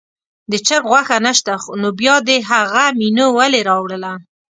[0.51, 4.13] د چرګ غوښه نه شته نو بیا دې هغه مینو ولې راوړله.